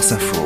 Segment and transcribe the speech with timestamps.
[0.00, 0.42] Info.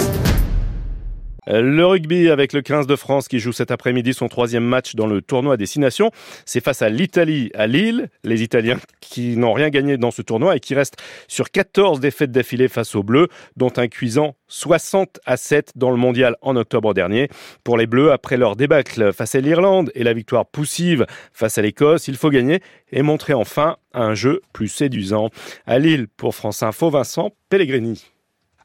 [1.47, 5.07] Le rugby avec le 15 de France qui joue cet après-midi son troisième match dans
[5.07, 6.11] le tournoi Destination.
[6.45, 8.09] C'est face à l'Italie à Lille.
[8.25, 10.97] Les Italiens qui n'ont rien gagné dans ce tournoi et qui restent
[11.29, 15.99] sur 14 défaites d'affilée face aux Bleus, dont un cuisant 60 à 7 dans le
[15.99, 17.29] mondial en octobre dernier.
[17.63, 21.63] Pour les Bleus, après leur débâcle face à l'Irlande et la victoire poussive face à
[21.63, 22.59] l'Écosse, il faut gagner
[22.91, 25.31] et montrer enfin un jeu plus séduisant.
[25.65, 28.15] À Lille, pour France Info, Vincent Pellegrini.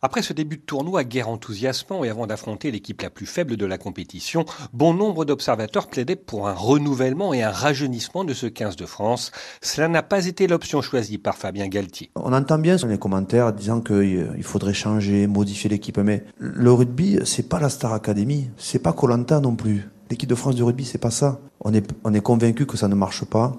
[0.02, 3.66] Après ce début de tournoi guerre enthousiasmant et avant d'affronter l'équipe la plus faible de
[3.66, 8.78] la compétition, bon nombre d'observateurs plaidaient pour un renouvellement et un rajeunissement de ce 15
[8.78, 9.34] de France.
[9.62, 12.12] Cela n'a pas été l'option choisie par Fabien Galtier.
[12.16, 17.50] On entend bien les commentaires disant qu'il faudrait changer, modifier l'équipe, mais le rugby, c'est
[17.50, 19.90] pas la Star Academy, c'est pas Colanta non plus.
[20.10, 21.42] L'équipe de France de rugby, c'est pas ça.
[21.60, 23.58] On est, on est convaincu que ça ne marche pas,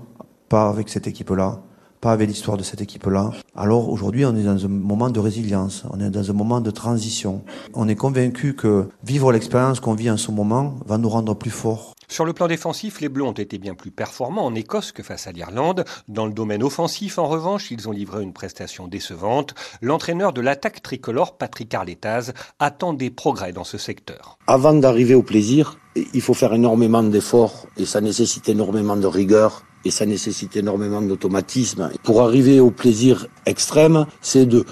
[0.48, 1.61] pas avec cette équipe-là
[2.01, 3.31] pas avec l'histoire de cette équipe-là.
[3.55, 6.71] Alors aujourd'hui, on est dans un moment de résilience, on est dans un moment de
[6.71, 7.43] transition.
[7.75, 11.51] On est convaincu que vivre l'expérience qu'on vit en ce moment va nous rendre plus
[11.51, 11.95] forts.
[12.11, 15.29] Sur le plan défensif, les Bleus ont été bien plus performants en Écosse que face
[15.29, 15.84] à l'Irlande.
[16.09, 19.55] Dans le domaine offensif, en revanche, ils ont livré une prestation décevante.
[19.81, 24.39] L'entraîneur de l'attaque tricolore, Patrick Arletaz, attend des progrès dans ce secteur.
[24.48, 29.62] Avant d'arriver au plaisir, il faut faire énormément d'efforts et ça nécessite énormément de rigueur
[29.84, 31.91] et ça nécessite énormément d'automatisme.
[32.03, 34.64] Pour arriver au plaisir extrême, c'est de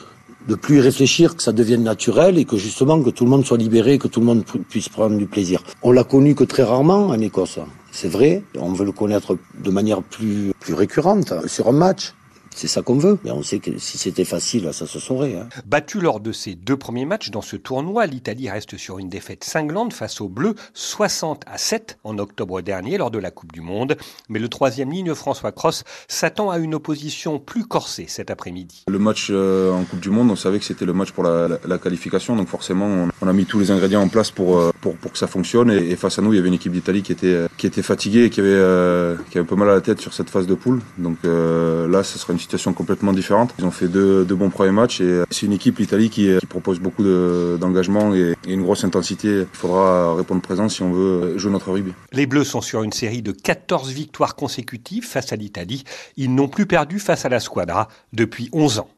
[0.48, 3.44] de plus y réfléchir, que ça devienne naturel et que justement que tout le monde
[3.44, 5.62] soit libéré, que tout le monde puisse prendre du plaisir.
[5.82, 7.58] On l'a connu que très rarement en Écosse.
[7.92, 12.14] C'est vrai, on veut le connaître de manière plus, plus récurrente sur un match.
[12.58, 13.18] C'est ça qu'on veut.
[13.22, 15.36] Mais on sait que si c'était facile, ça se saurait.
[15.36, 15.48] Hein.
[15.64, 19.44] Battu lors de ses deux premiers matchs dans ce tournoi, l'Italie reste sur une défaite
[19.44, 23.60] cinglante face aux Bleus, 60 à 7 en octobre dernier lors de la Coupe du
[23.60, 23.96] Monde.
[24.28, 28.82] Mais le troisième ligne, François Cross, s'attend à une opposition plus corsée cet après-midi.
[28.88, 31.78] Le match euh, en Coupe du Monde, on savait que c'était le match pour la,
[31.80, 35.12] qualification, donc forcément, on, a mis tous les ingrédients en place pour, euh, pour, pour
[35.12, 35.70] que ça fonctionne.
[35.70, 38.24] Et, face à nous, il y avait une équipe d'Italie qui était, qui était fatiguée
[38.24, 40.54] et qui avait, qui avait un peu mal à la tête sur cette phase de
[40.54, 40.80] poule.
[40.98, 43.54] Donc euh, là, ce sera une situation complètement différente.
[43.58, 47.04] Ils ont fait deux, bons premiers matchs et c'est une équipe, l'Italie, qui, propose beaucoup
[47.04, 49.40] d'engagement et, une grosse intensité.
[49.40, 51.92] Il faudra répondre présent si on veut jouer notre rugby.
[52.12, 55.84] Les Bleus sont sur une série de 14 victoires consécutives face à l'Italie.
[56.16, 58.88] Ils n'ont plus perdu face à la Squadra depuis 11 ans.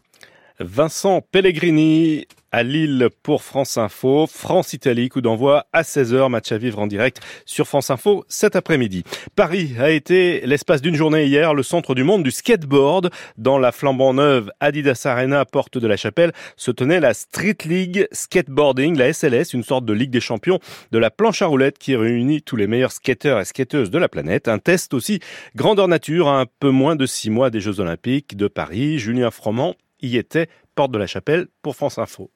[0.60, 4.26] Vincent Pellegrini à Lille pour France Info.
[4.26, 9.04] France-Italie, coup d'envoi à 16h, match à vivre en direct sur France Info cet après-midi.
[9.36, 13.10] Paris a été l'espace d'une journée hier le centre du monde du skateboard.
[13.38, 18.08] Dans la flambant neuve Adidas Arena, porte de la Chapelle, se tenait la Street League
[18.12, 20.58] Skateboarding, la SLS, une sorte de Ligue des champions
[20.90, 24.08] de la planche à roulettes qui réunit tous les meilleurs skateurs et skateuses de la
[24.08, 24.48] planète.
[24.48, 25.20] Un test aussi
[25.54, 28.98] grandeur nature à un peu moins de six mois des Jeux Olympiques de Paris.
[28.98, 32.30] Julien Froment y était, porte de la Chapelle pour France Info.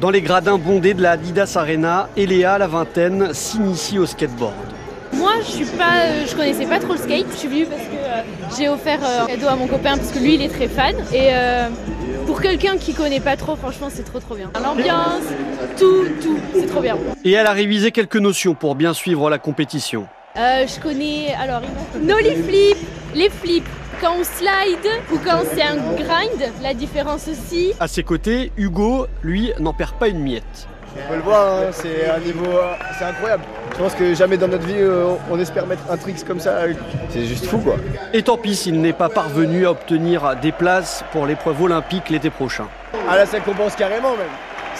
[0.00, 4.54] Dans les gradins bondés de la Adidas Arena, Eléa, la vingtaine, s'initie au skateboard.
[5.12, 7.26] Moi, je suis pas, euh, je connaissais pas trop le skate.
[7.32, 8.22] Je suis venue parce que euh,
[8.56, 10.94] j'ai offert euh, un cadeau à mon copain parce que lui, il est très fan.
[11.12, 11.30] Et
[12.26, 14.52] pour quelqu'un qui connaît pas trop, franchement, c'est trop trop bien.
[14.62, 15.24] L'ambiance,
[15.76, 16.96] tout, tout, c'est trop bien.
[17.24, 20.06] Et elle a révisé quelques notions pour bien suivre la compétition.
[20.36, 21.62] je connais alors
[22.22, 22.86] les flips,
[23.16, 23.66] les flips,
[24.00, 27.72] quand on slide ou quand c'est un grind, la différence aussi.
[27.80, 30.68] À ses côtés, Hugo, lui, n'en perd pas une miette.
[30.96, 32.58] On peut le voir, hein, c'est un niveau,
[32.98, 33.44] c'est incroyable.
[33.72, 36.62] Je pense que jamais dans notre vie euh, on espère mettre un trick comme ça.
[37.10, 37.76] C'est juste fou quoi.
[38.12, 42.30] Et tant pis s'il n'est pas parvenu à obtenir des places pour l'épreuve olympique l'été
[42.30, 42.66] prochain.
[43.08, 44.26] Ah là ça compense carrément même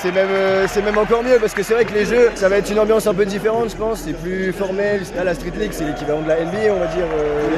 [0.00, 2.58] c'est même, euh, même encore mieux parce que c'est vrai que les jeux, ça va
[2.58, 4.00] être une ambiance un peu différente, je pense.
[4.00, 5.02] C'est plus formel.
[5.16, 7.04] Là, la Street League, c'est l'équivalent de la NBA, on va dire.
[7.04, 7.48] Euh,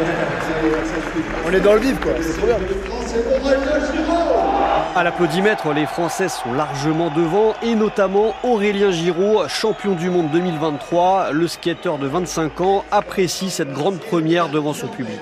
[1.47, 2.13] on est dans le vif, quoi.
[2.21, 2.57] C'est trop bien.
[4.97, 11.33] À l'applaudimètre, les Français sont largement devant et notamment Aurélien Giraud, champion du monde 2023.
[11.33, 15.21] Le skateur de 25 ans apprécie cette grande première devant son public.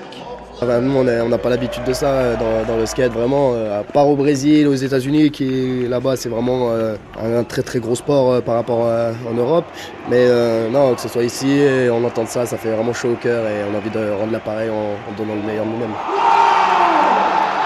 [0.61, 3.53] Ah bah, nous, on n'a pas l'habitude de ça euh, dans, le skate, vraiment.
[3.53, 7.79] Euh, à part au Brésil, aux États-Unis, qui là-bas, c'est vraiment euh, un très très
[7.79, 9.65] gros sport par rapport en Europe.
[10.09, 10.27] Mais
[10.69, 11.61] non, que ce soit ici,
[11.91, 14.33] on entend ça, ça fait vraiment chaud au cœur et on a envie de rendre
[14.33, 16.38] l'appareil en, en donnant le meilleur de nous-mêmes.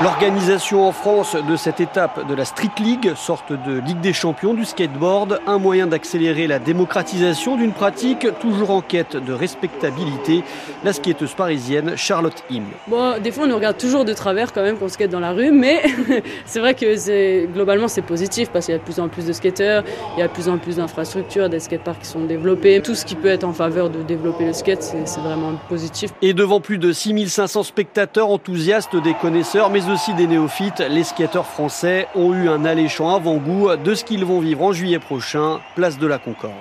[0.03, 4.53] L'organisation en France de cette étape de la Street League, sorte de Ligue des champions
[4.53, 10.43] du skateboard, un moyen d'accélérer la démocratisation d'une pratique toujours en quête de respectabilité.
[10.83, 12.65] La skateuse parisienne Charlotte Him.
[12.87, 15.21] Bon, des fois on nous regarde toujours de travers quand même quand on skate dans
[15.21, 15.81] la rue, mais
[16.45, 19.31] c'est vrai que globalement c'est positif parce qu'il y a de plus en plus de
[19.31, 19.85] skateurs,
[20.17, 22.81] il y a de plus en plus d'infrastructures, des skateparks qui sont développés.
[22.81, 26.11] Tout ce qui peut être en faveur de développer le skate, c'est vraiment positif.
[26.21, 31.45] Et devant plus de 6500 spectateurs enthousiastes des connaisseurs, mais aussi des néophytes, les skateurs
[31.45, 35.99] français ont eu un alléchant avant-goût de ce qu'ils vont vivre en juillet prochain, place
[35.99, 36.53] de la Concorde.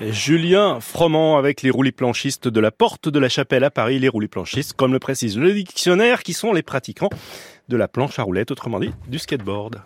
[0.00, 3.98] Julien Froment avec les roulis planchistes de la Porte de la Chapelle à Paris.
[3.98, 7.10] Les roulis planchistes, comme le précise le dictionnaire, qui sont les pratiquants
[7.68, 9.82] de la planche à roulettes, autrement dit du skateboard.